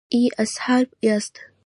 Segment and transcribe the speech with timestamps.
[0.15, 1.35] ایا اسهال یاست؟